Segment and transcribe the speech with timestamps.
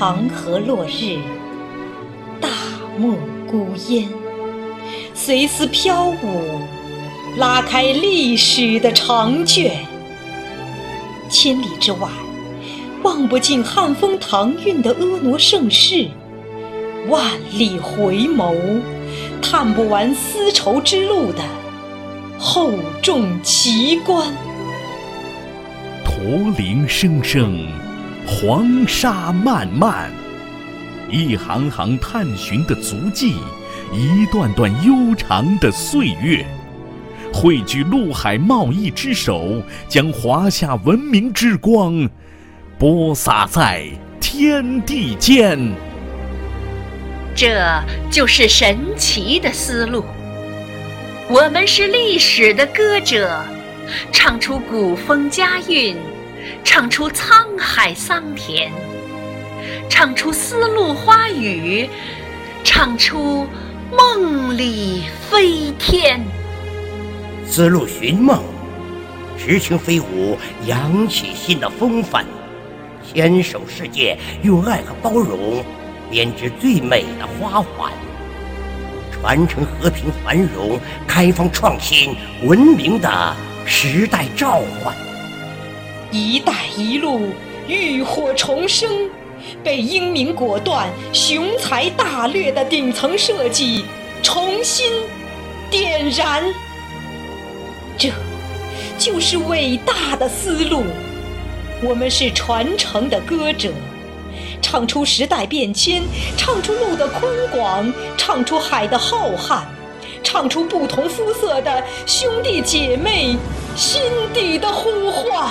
[0.00, 1.18] 长河落日，
[2.40, 2.48] 大
[2.98, 3.14] 漠
[3.46, 4.08] 孤烟，
[5.12, 6.16] 随丝飘舞，
[7.36, 9.84] 拉开历史的长卷。
[11.28, 12.08] 千里之外，
[13.02, 16.08] 望不尽汉风唐韵的婀娜盛世；
[17.10, 18.80] 万里回眸，
[19.42, 21.42] 探不完丝绸之路的
[22.38, 24.32] 厚重奇观。
[26.02, 26.24] 驼
[26.56, 27.68] 铃声声，
[28.30, 30.08] 黄沙漫漫，
[31.10, 33.34] 一行行探寻的足迹，
[33.92, 36.46] 一段段悠长的岁月，
[37.34, 42.08] 汇聚陆海贸易之手，将华夏文明之光
[42.78, 43.86] 播撒在
[44.20, 45.58] 天地间。
[47.34, 47.60] 这
[48.10, 50.04] 就是神奇的丝路。
[51.28, 53.42] 我们是历史的歌者。
[54.12, 55.96] 唱出古风佳韵，
[56.64, 58.70] 唱出沧海桑田，
[59.88, 61.88] 唱出丝路花雨，
[62.64, 63.46] 唱出
[63.90, 66.20] 梦里飞天。
[67.46, 68.42] 丝路寻梦，
[69.38, 72.24] 执情飞舞，扬起新的风帆，
[73.12, 75.64] 牵手世界，用爱和包容
[76.10, 77.92] 编织最美的花环，
[79.12, 83.36] 传承和平繁荣、开放创新、文明的。
[83.72, 84.92] 时代召唤
[86.10, 87.28] ，“一带一路”
[87.68, 89.08] 浴火重生，
[89.62, 93.84] 被英明果断、雄才大略的顶层设计
[94.22, 94.90] 重新
[95.70, 96.42] 点燃。
[97.96, 98.10] 这，
[98.98, 100.84] 就是伟大的思路。
[101.82, 103.70] 我们是传承的歌者，
[104.60, 106.02] 唱出时代变迁，
[106.36, 107.22] 唱出路的宽
[107.52, 109.62] 广，唱出海的浩瀚。
[110.22, 113.36] 唱出不同肤色的兄弟姐妹
[113.74, 114.02] 心
[114.34, 115.50] 底的呼唤。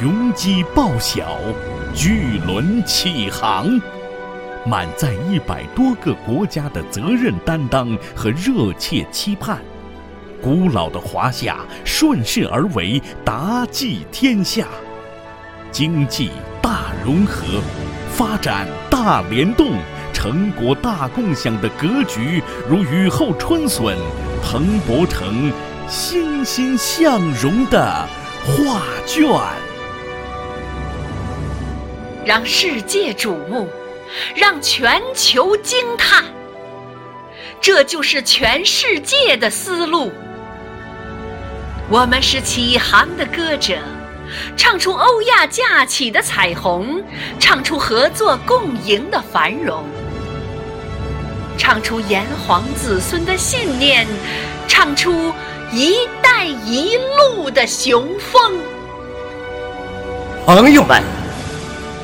[0.00, 1.36] 雄鸡报晓，
[1.94, 3.78] 巨轮起航，
[4.64, 9.58] 满载一百多个国家的责任担当和热切期盼。
[10.40, 14.68] 古老的华夏顺势而为，达济天下，
[15.70, 16.30] 经济
[16.62, 17.60] 大融合，
[18.10, 19.72] 发展大联动。
[20.14, 23.98] 成果大共享的格局，如雨后春笋，
[24.42, 25.52] 蓬勃成
[25.86, 28.08] 欣欣向荣的
[28.46, 29.28] 画卷，
[32.24, 33.68] 让世界瞩目，
[34.34, 36.24] 让全球惊叹。
[37.60, 40.10] 这就是全世界的思路。
[41.88, 43.78] 我们是启航的歌者。
[44.56, 47.02] 唱出欧亚架起的彩虹，
[47.40, 49.84] 唱出合作共赢的繁荣，
[51.58, 54.06] 唱出炎黄子孙的信念，
[54.68, 55.32] 唱出
[55.74, 56.96] “一带一
[57.34, 58.56] 路”的雄风。
[60.46, 61.02] 朋友们，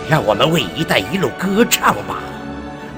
[0.09, 2.19] 让我们为“一带一路”歌唱吧！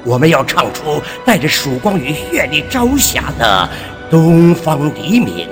[0.04, 3.68] 我们要唱出带着曙光与绚丽朝霞的
[4.10, 5.48] 东方黎明。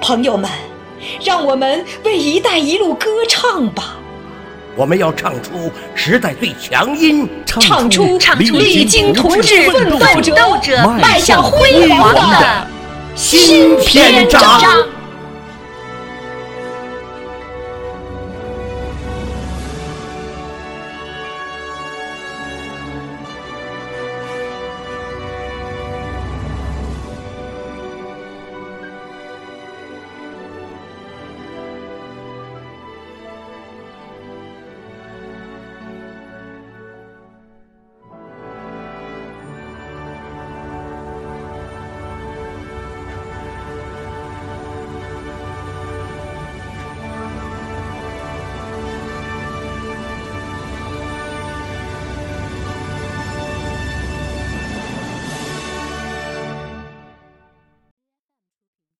[0.00, 0.50] 朋友们。
[1.22, 3.96] 让我们为“一带一路”歌唱吧！
[4.74, 8.18] 我们要唱出时代最强音，唱出
[8.52, 12.66] 励精图治奋斗者迈向辉煌的
[13.14, 14.42] 新篇章。